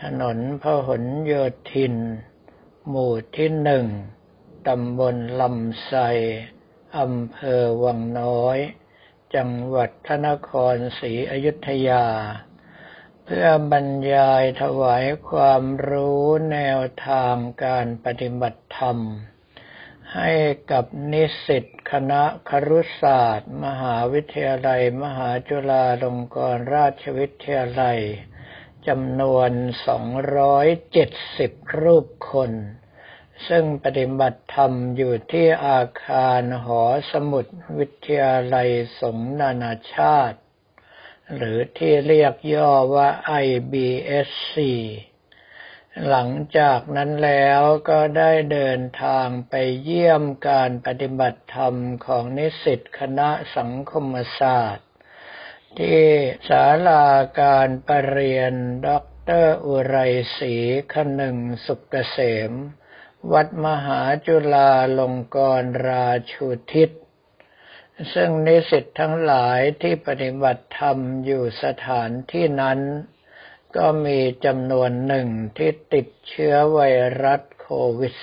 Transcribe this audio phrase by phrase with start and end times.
[0.02, 1.32] ถนนพหลโย
[1.73, 1.95] ธิน
[2.89, 3.86] หมู่ที่หนึ่ง
[4.68, 5.95] ตำบลลำไส
[6.99, 8.59] อำเภอวังน้อย
[9.35, 12.07] จังหวัดพระนครศรีอยุธยา
[13.25, 18.99] เพื่อบรรยายถวายความรู้แนวทางการปฏิบัติธรรม
[20.15, 20.33] ให้
[20.71, 28.01] กับนิสิตคณะครุศาสตร์ มหาวิทยาลัย มหาจุฬาลงกรณราชวิทยาลัย
[28.88, 29.51] จำนวน
[31.05, 32.52] 270 รูปคน
[33.48, 37.47] ซึ่งปฏิบัติธรรมอยู่ที่อาคารหอสมุด
[37.79, 40.39] วิทยาลัยสงนานาชาติ
[41.37, 43.09] หรือที่เรียกย่อว่า
[43.45, 44.55] IBSC
[46.09, 51.74] หลังจากนั้นแล้วก็ได้เดินทางไปเยี่ยมการปฏิบัติธรรม
[52.07, 54.88] ของนิสิตคณะสังคมศาสตร์
[55.79, 56.02] ที่
[56.49, 57.07] ศาลา
[57.40, 58.55] การประเรียน
[58.87, 58.88] ด
[59.43, 59.96] รอุไร
[60.38, 60.55] ศรี
[60.93, 62.18] คนึงสุกเกษ
[62.51, 62.52] ม
[63.33, 66.91] วัดมหาจุฬาลงกรณราชูทิศ
[68.15, 72.81] ซึ่งนิสิตทั้งหลายที่ปฏิบัติธรรมอยู่สถานที่นั้น
[73.77, 76.81] ก็มีจำนวนหนึ่งที่ติดเชื้อไว
[77.22, 77.69] รัสโค
[77.99, 78.15] วิด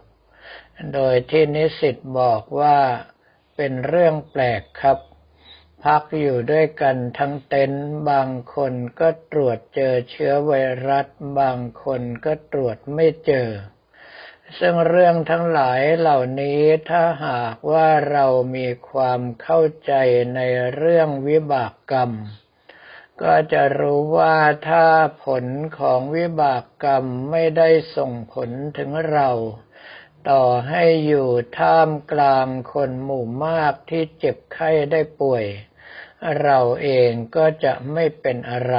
[0.00, 2.78] -19 โดยที่นิสิตบอกว่า
[3.56, 4.98] เป็นเรื่องแปลกครับ
[5.84, 10.52] พักอยู่ด้วยกันทั้งเต็นท์บางคนก็ตรวจเจอเชื้อไว
[10.88, 11.06] รัส
[11.40, 13.48] บางคนก็ตรวจไม่เจอ
[14.58, 18.26] ซึ่งเรื่องทั้งหลายเหล่านี้ถ้าหากว่าเรา
[18.56, 19.92] มีความเข้าใจ
[20.34, 20.40] ใน
[20.74, 22.12] เรื่องวิบากกรรม
[23.22, 24.36] ก็จะรู้ว่า
[24.68, 24.86] ถ้า
[25.24, 25.44] ผล
[25.78, 29.30] ของวิบากกรรมไม่ได้ส่งผลถึงเรา
[30.30, 35.44] ต่อให้อยู่ท่ามกลางคนหมู่มากที่เจ็บไข้ได้ป่วย
[36.42, 38.76] เราเองก็จะไม่เป็นอะไร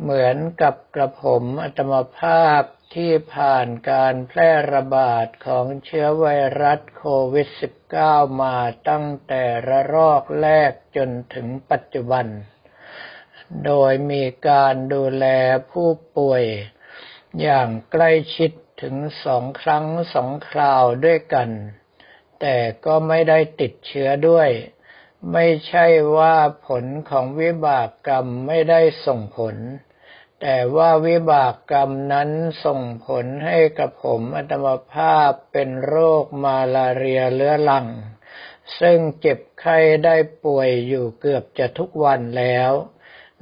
[0.00, 2.62] เหมือนกับกระผมอัตมภาพ
[2.94, 6.26] ที่ผ่านการแพร่ระบาดของเชื้อไว
[6.62, 7.48] รัสโควิด
[7.94, 8.56] -19 มา
[8.88, 12.26] ตั้งแต่ระลอกแรกจนถึงปัจจุบัน
[13.64, 15.26] โดยมีการดูแล
[15.70, 15.88] ผู้
[16.18, 16.44] ป่วย
[17.40, 18.50] อย่างใกล้ชิด
[18.82, 21.50] ถึงสองครั้งสองคราวด้วยกัน
[22.40, 24.50] แต่ก็ไม่ได้ติดเชื้อด้วย
[25.32, 29.56] ไม่ใช่ว่าผลของวิบากกรรมไม่ได้ส่งผล
[30.40, 32.30] แต่ว่าวิบากกรรมนั้น
[32.64, 37.86] ส่งผลให้กับผมอัตมภาพเป็นโรคมาลาเรียเรื้อรัง
[38.80, 42.72] ซึ่งเจ็บไข้ได้ป่วยอยู่เกือบจะทุกวันแล้ว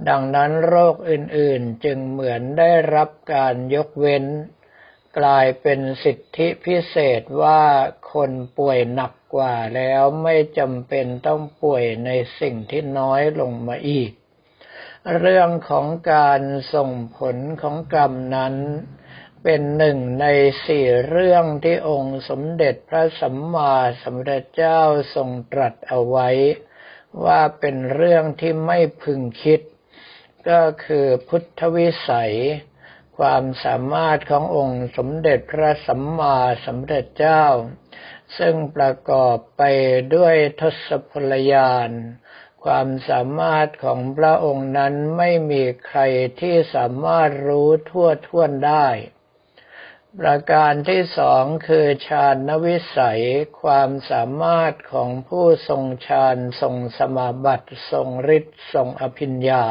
[0.09, 4.25] ดังนั้นโรคอื่นๆจึงเหมือนได้รับการยกเว้น
[5.19, 7.62] กลายเป็นสิทธิพิเศษว่า
[8.12, 14.11] คนป่วยหนักกว่าแล้วไม่จำเป็นต้องป่วยในสิ่งที่น้อยลงมาอีก
[15.15, 16.43] เรื่องของการ
[16.75, 18.55] ส่งผลของกรรมนั้น
[19.43, 20.27] เป็นหนึ่งใน
[20.67, 24.81] สี่เรื่องที่องค์สมเด็จพระสัมมาสัมพุทธเจ้า
[25.15, 26.28] ทรงตรัสเอาไว้
[27.25, 29.61] ว่าเป็นเรื่องที่ไม่พึงคิด
[30.49, 32.34] ก็คือพุทธวิสัย
[33.19, 37.44] ความสามารถขององค์สมเด็จพระสัมมาสัมพุทธเจ้า
[38.38, 39.62] ซึ่งประกอบไป
[40.15, 41.91] ด้วยทศพลยาน
[42.66, 46.00] ความสามารถของพระองค์นั้นไม่มีใคร
[46.41, 48.88] ที่สามารถรู้ทั่วท่วนได้
[50.21, 53.22] ประการที่สองคือฌานวิสัย
[53.62, 59.66] ความสามารถของผู้ทรงฌานทรงสมาบัติ ทรงฤทธิ์ทรงอภิญญา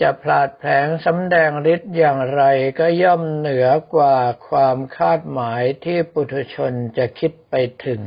[0.00, 2.42] จะพลาดแผลงสำแดงฤทธิ์อย่างไร
[2.78, 7.54] ก็ย่อมเหนือกว่าความคาดหมายที่ปุถุชนจะคิดไป
[7.86, 8.02] ถึง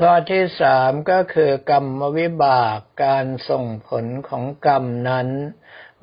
[0.00, 5.28] ข้อที่สามก็คือกรรมวิบากการส่งผลของกรรมนั้น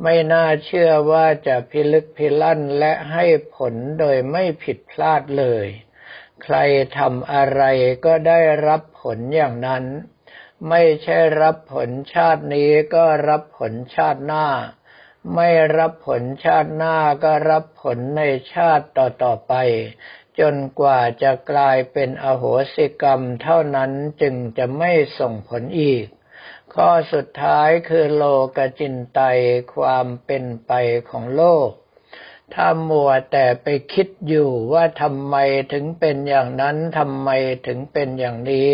[0.03, 3.25] ไม่น่าเชื่อว่าจะพิลึกพิลั่นและให้
[3.55, 5.65] ผลโดยไม่ผิดพลาดเลย
[6.43, 6.57] ใคร
[6.97, 7.63] ทำอะไร
[8.05, 9.83] ก็ได้รับผลอย่างนั้น
[10.69, 14.47] ไม่ใช่รับผลชาตินี้ก็รับผลชาติหน้า
[15.35, 18.23] ไม่รับผลชาติหน้าก็รับผลใน
[18.53, 19.53] ชาติต่อๆไป
[20.39, 22.43] จนกว่าจะกลายเป็นอโห
[22.73, 23.91] สิกรรมเท่านั้น
[24.21, 26.05] จึงจะไม่ส่งผลอีก
[26.73, 28.23] ข้อสุดท้ายคือโล
[28.57, 29.19] กจินไต
[29.75, 30.71] ความเป็นไป
[31.09, 31.69] ของโลก
[32.53, 35.35] ถ้ามัวแต่ไปคิดอยู่ว่าทำไม
[35.73, 37.29] ถึงเป็นอย่างนั้นทำไม
[37.67, 38.71] ถึงเป็นอย่างนี้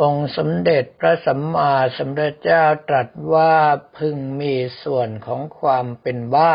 [0.00, 3.54] องค์สมเด็จพระสัมมาสัมพุทธเจ้าตรัสว่า
[3.96, 6.54] พึงมีส่วนของความเป็นบ้า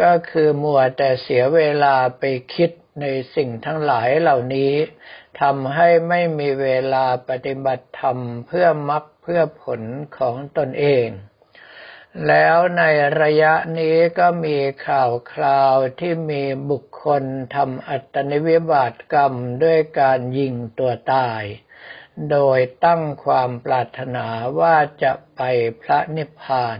[0.00, 2.24] ก็คือมัวแต่เสียเวลาไป
[2.54, 2.70] คิด
[3.00, 4.72] ในสิ่งทั้งหลายเหล่านี้
[5.40, 9.82] ทำให้ไม่มีเวลาปฏิบัติธรรมเพื่อมรักเพื่อผล
[10.18, 11.08] ของตนเอง
[12.26, 12.82] แล้วใน
[13.22, 14.56] ระยะนี้ก็มี
[14.86, 17.22] ข่าวคราวที่มีบุคคล
[17.54, 21.42] ทำอัตนิวิบาตกรรมด้วยการยิงตัวตาย
[22.30, 24.26] โดยตั้งความปรารถนา
[24.60, 25.40] ว่าจะไป
[25.82, 26.78] พระนิพพาน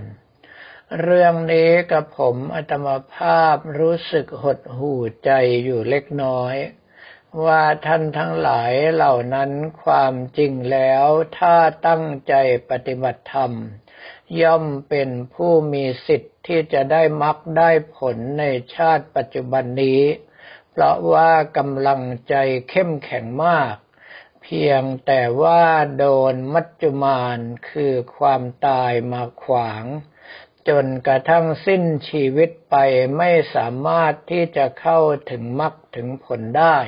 [0.96, 5.30] เรื่องนี้กับผมอัตมภาพรู้สึกหดหู่ใจ
[5.64, 6.54] อยู่เล็กน้อย
[7.44, 9.50] ว่าท่านทั้งหลายเหล่านั้น
[9.82, 11.06] ความจริงแล้ว
[11.38, 11.56] ถ้า
[11.86, 12.34] ตั้งใจ
[12.70, 13.52] ปฏิบัติธรรม
[14.40, 18.44] ย่อมเป็นผู้มีสิทธิ์ที่จะได้มักได้ผลใน
[18.74, 20.02] ชาติปัจจุบันนี้
[20.70, 22.34] เพราะว่ากำลังใจ
[22.70, 23.74] เข้มแข็งมาก
[24.42, 25.62] เพียงแต่ว่า
[25.98, 27.38] โดนมัจจุมาน
[27.70, 29.84] คือความตายมาขวาง
[30.68, 32.76] จนกระทั่งสิ้นชีวิตไป
[33.18, 34.98] ไม่สามารถที่จะเข้า
[35.30, 36.78] ถึงมรรคถึงผลได้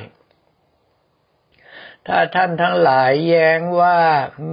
[2.06, 4.00] ถ้าท่านทั้งหลายแย้งว่า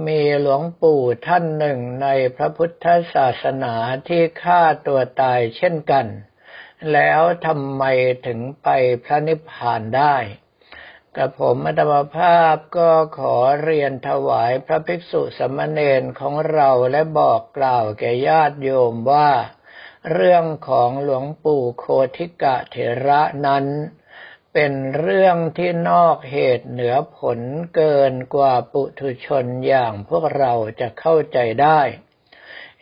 [0.06, 3.74] มีหลวงปู่ท่านหนึ่งในพระพุทธศาสนา
[4.08, 6.06] ที่ฆ่าตัวตายเช่นกัน
[6.92, 7.84] แล้วทำไม
[8.26, 8.68] ถึงไป
[9.04, 10.16] พระนิพพานได้
[11.18, 19.30] กับผมอัตมภาพก็ขอเรียนถวายพระภิกษุสมณเณรของเราและบอกกล่าวแก่ญาติโยมว่า
[20.12, 21.84] เรื่องของหลวงปู่โค
[22.16, 22.76] ทิกะเถ
[23.06, 23.66] ระนั้น
[24.54, 27.38] เป็นเรื่องที่นอกเหตุเหนือผล
[27.74, 31.80] เกินกว่าปุถุชนอย่างพวกเราจะเข้าใจได้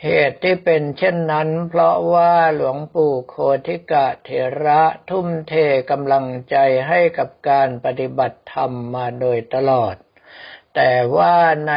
[0.07, 3.35] เหตุที่เป็นเช่นนั้น เพราะว่าหลวงปู่โค
[3.67, 4.31] ทิกะเถ
[4.65, 5.55] ระทุ่มเท
[5.91, 6.57] กำลังใจ
[6.89, 9.97] ให้กับการปฏิบัติธรรมมาโดยตลอด
[10.75, 11.37] แต่ว่า
[11.69, 11.75] ใน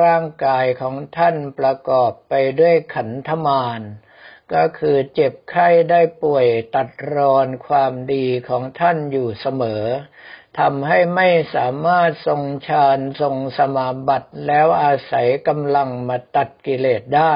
[0.00, 3.80] ร่างกายของท่านประกอบไปด้วยขันธมาร
[4.54, 9.84] ก็คือเจ็บไข้ได้ป่วยตัดรอนความดีของท่านอยู่เสมอ
[10.58, 17.34] ทำให้ไม่สามารถทรงฌานทรงสมาบัติแล้วอาศัยกำลังมาตัดกิเลสได้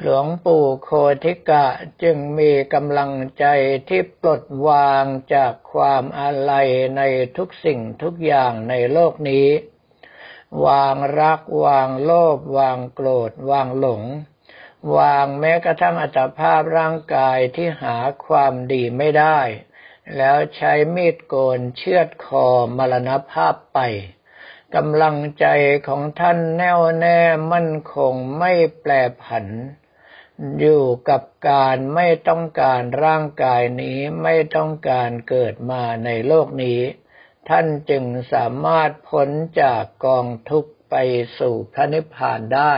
[0.00, 0.90] หลวงปู่โค
[1.24, 1.66] ทิกะ
[2.02, 3.44] จึงมีกำลังใจ
[3.88, 5.04] ที่ปลดวาง
[5.34, 7.02] จากความอาลัยใน
[7.36, 9.48] ทุกสิ่งทุกอย่างในโลกนี้
[10.66, 14.02] วางรักวางโลภวางโกรธ วางหลง
[14.96, 17.96] วางแม้กระทั่งอัตภาพร่างกายที่หา
[18.26, 19.38] ความดีไม่ได้
[20.16, 22.46] แล้วใช้มีดโกนเชือดคอ
[22.76, 23.78] มรณภาพไป
[24.74, 25.46] กำลังใจ
[25.88, 27.20] ของท่านแน่วแน่
[27.52, 28.92] มั่นคงไม่แปร
[29.22, 29.46] ผัน
[30.60, 36.80] อยู่กับการไม่ต้องการร่างกายนี้ไม่ต้องการเกิดมาในโลกนี้
[37.48, 39.28] ท่านจึงสามารถพ้น
[39.60, 40.94] จากกองทุกข์ไป
[41.38, 42.74] สู่พระนิพพานได้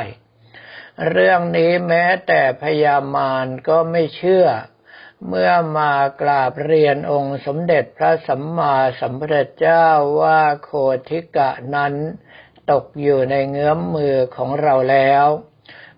[1.08, 4.46] เรื่องนี้แม้แต่พญามารก็ไม่เชื่อ
[5.28, 9.86] เมื่อมากราบเรียนองค์สมเด็จพระสัมมาสัมพุทธเจ้า
[10.22, 10.70] ว่าโค
[11.08, 11.94] ทิกะนั้น
[12.70, 15.26] ตกอยู่ในเงื้อมมือของเราแล้ว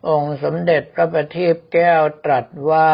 [0.09, 2.91] องค์สมเด็จพระประทีปแก้วตรัสว่า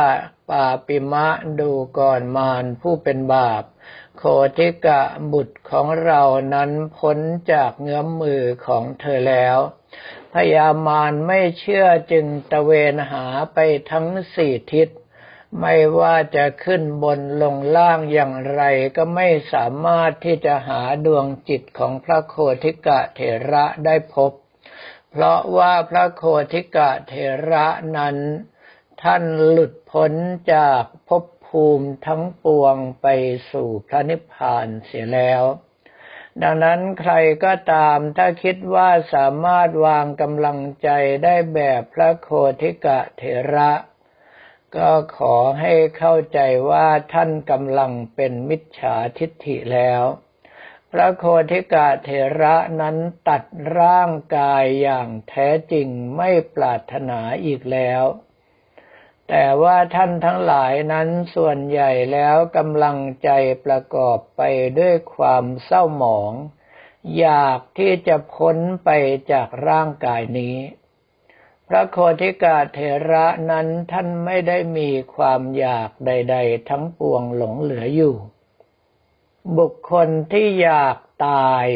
[0.50, 1.26] ปาปิมะ
[1.60, 3.64] ดูก่อนมารผู้เป็นบาป
[4.18, 4.22] โค
[4.58, 6.22] ทิกะบุตรของเรา
[6.54, 7.18] นั้นพ้น
[7.52, 9.58] จากเงื้อมมือของเธอแล้ว
[10.34, 13.58] พยามารไม่เชื่อจึงตะเวนหาไป
[13.90, 14.88] ทั้งสี่ทิศ
[15.60, 18.62] ไม่ว่าจะขึ้นบนลงล่างอย่างไร
[18.96, 22.34] ก็ไม่สามารถที่จะหาดวงจิตของพระโค
[22.64, 23.20] ทิกะเถ
[23.50, 24.32] ระได้พบ
[25.10, 27.14] เพราะว่าพระโคทิกะเถ
[27.50, 28.16] ระนั้น
[29.02, 30.12] ท่านหลุดพ้น
[30.54, 33.06] จากภพภูมิทั้งปวงไป
[33.50, 35.42] สู่พระนิพพานเสียแล้ว
[36.42, 40.88] ดังนั้นใครก็ตามถ้าคิดว่าสามารถวางกำลังใจ
[41.24, 42.28] ได้แบบพระโค
[42.62, 43.22] ทิกะเถ
[43.54, 43.70] ระ
[44.76, 46.38] ก็ขอให้เข้าใจ
[46.70, 50.02] ว่าท่านกำลังเป็นมิจฉาทิฏฐิแล้ว
[50.90, 52.96] พระโคทิกะเถระนั้น
[53.28, 53.42] ตัด
[53.78, 58.04] ร่างกายอย่างแท้จริงไม่ปรารถนาอีกแล้ว
[59.28, 63.30] แต่ว่าท่านทั้งหลายนั้นส่วนใหญ่แล้วกำลังใจ
[63.64, 64.42] ประกอบไป
[64.78, 66.32] ด้วยความเศร้าหมอง
[67.18, 68.90] อยากที่จะพ้นไป
[69.32, 70.56] จากร่างกายนี้
[71.68, 72.78] พระโคติกาเท
[73.10, 78.16] ระนั้นท่านไม่ได้มีความอยากใด ๆ ทั้งปวงหลงเหลืออยู่
[79.58, 80.96] บุคคลที่อยาก
[81.28, 81.66] ตาย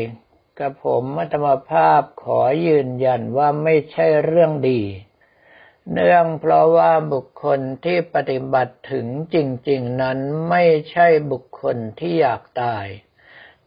[0.59, 4.83] กับผมมัตมภาพขอยืนยันว่าไม่ใช่เรื่องดี
[5.93, 9.37] เนื่องเพราะว่าบุคคลที่ปฏิบัติถึงจ
[9.71, 10.19] ริง ๆ นั้น
[10.51, 12.87] ไม่ใช่บุคคลที่อยากตาย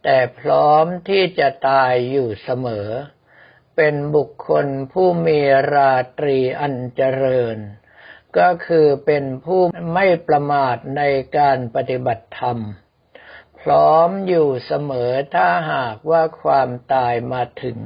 [0.02, 2.88] แต่พร้อมที่จะตายอยู่เสมอ
[3.76, 5.38] เป็นบุคคลผู้มี
[5.72, 7.58] ราตรีอันเจริญ
[8.38, 9.60] ก็คือเป็นผู้
[9.94, 11.02] ไม่ประมาทใน
[11.38, 12.58] การปฏิบัติธรรม
[13.60, 17.78] พร้อมอยู่เสมอถ้าหากว่าความตายมาถึง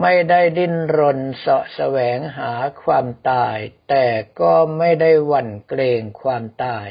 [0.00, 3.56] ไม่ได้ดิ้นรนเสาะแสวงหาความตาย
[3.88, 4.06] แต่
[4.40, 6.88] ก็ไม่ได้หวั่นเกรงความตาย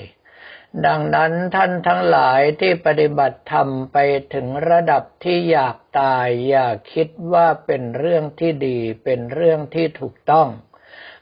[0.86, 3.98] ดังนั้นท่านทั้งหลายที่ปฏิบัติธรรมไป
[4.34, 10.48] ถึงระดับที่อยากตาย อย่าคิดว่าเป็นเรื่องที่ดีเป็นเรื่องที่ถูกต้อง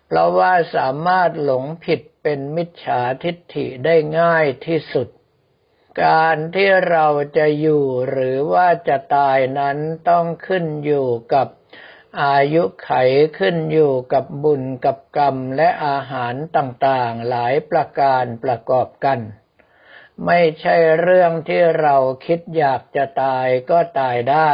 [0.06, 5.08] เพราะว่าสามารถหลงผิดเป็นมิจฉาทิฏฐิได้ง่ายที่สุด
[6.04, 9.78] การที่เราจะอยู่หรือว่าจะตายนั้น
[10.10, 11.48] ต้องขึ้นอยู่กับ
[12.24, 12.92] อายุไข
[13.40, 19.20] ขึ้นอยู่กับบุญกับกรรมและอาหารต่างๆ หลายประการประกอบกัน
[20.26, 21.96] ไม่ใช่เรื่องที่เรา
[22.26, 24.52] คิดอยากจะตายก็ตายได้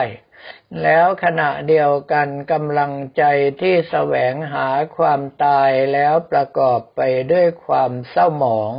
[0.81, 3.23] แล้วขณะเดียวกันกำลังใจ
[3.61, 4.67] ที่แสวงหา
[4.97, 8.73] ความตายแล้วประกอบไปด้วยความเศร้าหมอง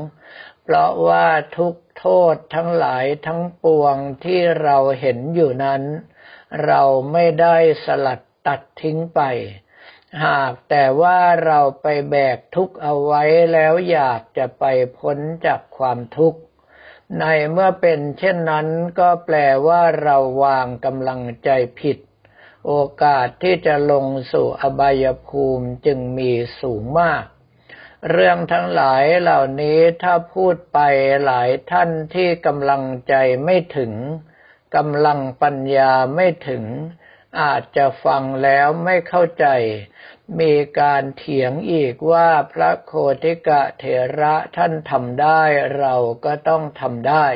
[0.63, 5.83] เพราะว่าทุกโทษทั้งหลายทั้งปวงที่เราเห็นอยู่นั้น
[6.65, 9.21] เราไม่ได้สลัดตัดทิ้งไป
[10.25, 14.65] หากแต่ว่าเราไปแบกทุกข์เอาไว้แล้วอยากจะไป
[14.99, 16.41] พ้นจากความทุกข์
[17.21, 18.67] ในเมื่อเป็นเช่นนั้น
[18.99, 19.37] ก็แปล
[19.67, 21.99] ว่าเราวางกำลังใจผิด
[22.67, 22.73] โอ
[23.03, 27.25] กาสที่จะลงสู่อบายภูมิจึงมีสูงมาก
[28.11, 30.79] เรื่องทั้งหลายเหล่านี้ถ้าพูดไป
[31.25, 33.93] หลายท่านที่กำลังใจไม่ถึง
[34.77, 36.65] กำลังปัญญาไม่ถึง
[37.41, 39.47] อาจจะฟังแล้วไม่เข้าใจ
[40.41, 42.93] มีการเถียงอีกว่าพระโค
[43.23, 43.85] ติกะเถ
[44.21, 45.43] ระท่านทำได้
[45.79, 47.27] เราก็ต้องทำได้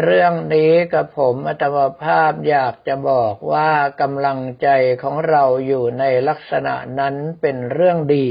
[0.00, 3.70] เรื่องนี้กับผมอัตมภาพอยากจะบอกว่า
[4.00, 4.68] กำลังใจ
[5.02, 8.28] ของเราอยู่ในลักษณะนั้นเป็นเรื่องดี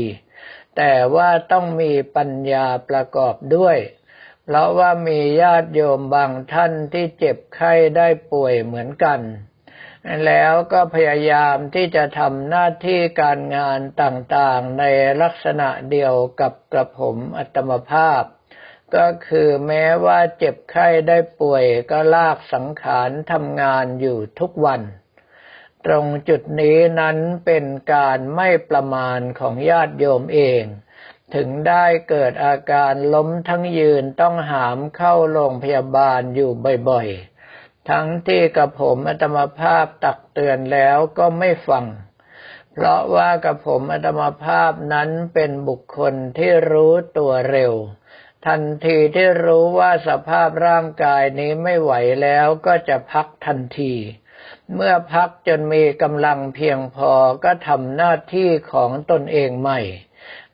[0.78, 3.78] แต่ว่าต้องมีปัญญาประกอบด้วย
[4.44, 9.20] เพราะว่ามีญาติโยมบางท่านที่เจ็บไข้ได้ป่วยเหมือนกัน
[10.26, 14.84] แล้วก็พยายามที่จะทำหน้าที่การงานต่างๆ ใน
[15.22, 18.24] ลักษณะเดียวกับกระผมอัตมภาพ
[18.96, 24.82] ก็คือแม้ว่าเจ็บไข้ได้ป่วยก็ลากสังขารทำงานอยู่ทุกวัน
[25.86, 30.64] ตรงจุดนี้นั้นเป็นการไม่ประมาณของญาติโยมเอง
[31.36, 36.52] ถึงได้เกิดอาการล้มทั้งยืนต้องหามเข้าโรงพยาบาลอยู่
[36.90, 37.37] บ่อยๆ
[37.90, 41.86] ทั้งที่กับผมอัตมภาพตักเตือนแล้วก็ไม่ฟัง
[42.74, 47.74] เพราะว่ากับผมอัตมภาพนั้นเป็นบุคคลที่รู้ตัวเร็ว
[48.48, 53.94] ทันทีที่รู้ว่าสภาพร่างกายนี้ไม่ไหวแล้วก็จะพักทันที
[54.74, 57.12] เมื่อพักจนมีกำลังเพียงพอ
[57.44, 59.80] ก็ทำหน้าที่ของตนเองใหม่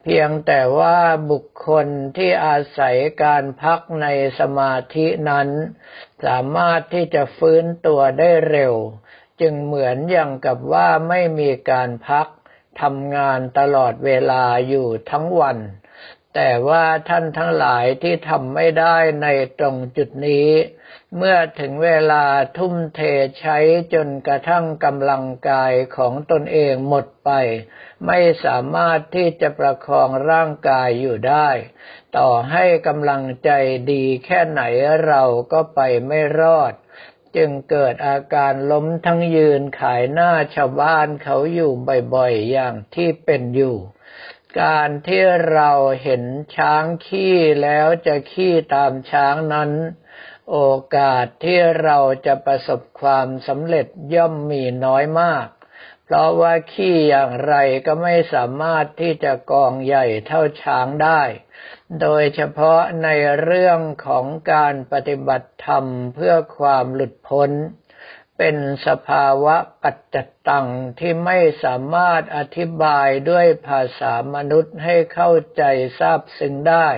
[0.04, 0.98] เพียงแต่ว่า
[1.32, 4.08] บุคคลที่อาศัยการพักใน
[4.40, 5.50] สมาธินั้น
[6.26, 8.76] สามารถที่จะฟื้นตัวได้เร็ว
[9.42, 12.28] จึงเหมือนอย่างกับว่าไม่มีการพัก
[12.82, 15.58] ทำงานตลอดเวลาอยู่ทั้งวัน
[16.36, 19.28] แต่ว่าท่านทั้งหลายที่ทำไม่ได้ใน
[19.60, 20.50] ตรงจุดนี้
[21.18, 22.26] เมื่อถึงเวลา
[22.58, 23.00] ทุ่มเท
[23.40, 23.58] ใช้
[23.94, 27.32] จนกระทั่งกำลังกายของตนเองหมดไป
[28.08, 31.50] ไม่สามารถที่จะประคองร่างกายอยู่ได้
[32.18, 33.50] ต่อให้กำลังใจ
[33.92, 34.62] ดีแค่ไหน
[35.08, 36.74] เราก็ไปไม่รอด
[37.36, 41.72] จึงเกิดอาการล้มทั้งยืนขายหน้าชาวบ้านเขาอยู่
[42.16, 43.78] บ่อยๆ อย่างที่เป็นอยู่
[44.62, 45.72] การที่เรา
[46.04, 46.24] เห็น
[46.56, 49.72] ช้างขี้แล้วจะขี้ตามช้างนั้น
[50.52, 50.60] โอ
[50.96, 55.48] กาสที่เราจะประสบความสำเร็จย่อมมีน้อยมาก
[56.06, 57.56] เพราะว่าขี้อย่างไร
[57.86, 61.22] ก็ไม่สามารถที่จะกองใหญ่เท่าช้างได้
[62.02, 63.10] โดยเฉพาะใน
[63.44, 67.52] เรื่องของการปฏิบัติธรรมเพื่อความหลุดพ้น
[68.38, 68.58] เป็น
[68.88, 70.16] สภาวะปัจจ
[70.48, 70.68] ตัง
[71.00, 75.64] ที่ไม่สามารถอธิบายด้วยภาษามนุษย์ให้เข้าใจ
[76.00, 76.90] ทราบซึ้งได้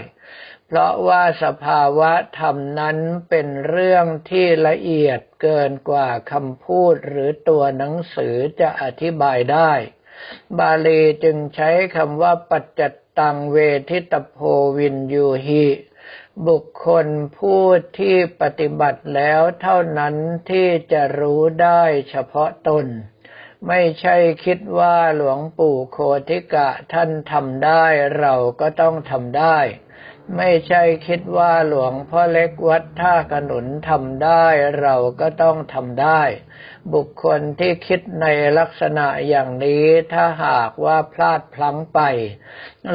[0.67, 2.97] เพราะว่าสภาวะธรรมนั้น
[3.29, 9.71] เป็นเรื่องที่ละเอียดเกินกว่าคำพูดหรือตัวหนังสือจะอธิบายได้
[10.59, 12.81] บาลีจึงใช้คำว่าปัจจ
[13.19, 13.57] ตังเว
[13.89, 14.37] ทิตโพ
[14.77, 15.65] วินยูหิ
[16.47, 17.07] บุคคล
[17.37, 17.63] ผู้
[17.97, 20.15] ที่ปฏิบัติแล้วเท่านั้น
[20.49, 22.85] ที่จะรู้ได้เฉพาะตน
[23.67, 25.97] ไม่ใช่คิดว่าหลวงปู่โค
[26.29, 27.85] ติกะท่านทำได้
[28.19, 29.57] เราก็ต้องทำได้
[30.37, 34.45] ไม่ใช่คิดว่าหลวงพ่อเล็กวัดท่ากระหนุนทำได้
[34.81, 36.21] เราก็ต้องทำได้
[36.93, 38.25] บุคคลที่คิดใน
[38.57, 41.99] ลักษณะอย่างนี้ถ้าหากว่าพลาดพลั้งไป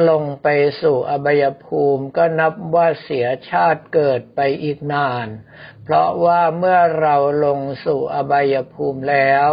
[0.09, 0.47] ลงไป
[0.81, 5.27] สู่อบายภูมิก็นับว่าเสียชาติเกิดไปอีกนาน
[5.83, 9.49] เพราะว่าเมื่อเราลงสู่อบายภูมิแล้ว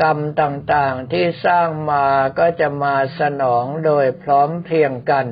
[0.00, 2.06] กรรมต่างๆที่สร้างมา
[2.38, 5.26] ก็จะมาสนองโดยพร้อมเพรียงกัน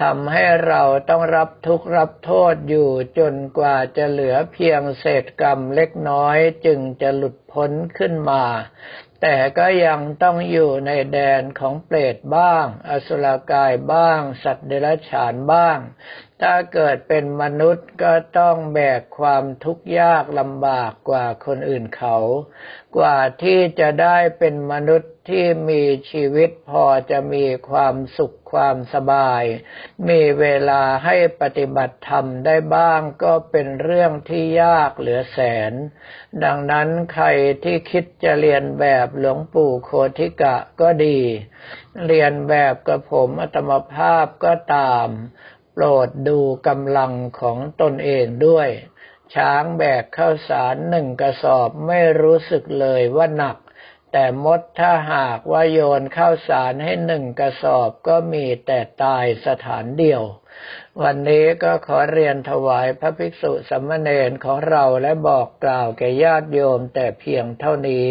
[0.00, 8.44] ทำให้เราต้องรับทุกข์รับโทษอยู่จนกว่าจะเหลือเพียงเศษกรรมเล็กน้อยจึงจะหลุดพ้นขึ้นมา
[9.22, 15.78] แต่ก็ยังต้องอยู่ในแดนของเปรตบ้าง อสุรกายบ้าง สัตว์เดรัจฉานบ้าง
[16.42, 22.16] ถ้าเกิดเป็นมนุษย์ก็ต้องแบกความทุกข์ยากลำบากกว่าคนอื่นเขา
[22.96, 29.42] กว่าที่จะได้เป็นมนุษย์ที่มีชีวิตพอจะมีความสุขความสบาย
[30.08, 35.38] มีเวลาให้ปฏิบัติธรรมได้บ้างก็เป็นเรื่องที่ยากเหลือแส
[35.70, 35.72] น
[36.44, 37.26] ดังนั้นใคร
[37.64, 41.18] ที่คิดจะเรียนแบบหลวงปู่โคติกะก็ดี
[42.06, 45.08] เรียนแบบกับผมอัตมภาพก็ตาม
[45.72, 46.38] โปรดดู
[46.68, 48.68] กำลังของตนเองด้วย
[49.34, 53.56] ช้างแบกข้าวสารหนึ่งกระสอบไม่รู้สึกเลยว่าหนัก
[54.12, 60.22] แต่มดถ้าหากว่าโยนข้าวสารให้หนึ่งกระสอบก็มีแต่ตายสถานเดียว
[61.02, 68.08] วันนี้ก็ขอเรียนถวายพระภิกษุสมมเนรของเราและบอกกล่าวแก่ญาติโยมแต่เพียงเท่านี้